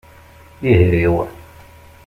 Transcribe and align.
Ihriw. 0.69 1.17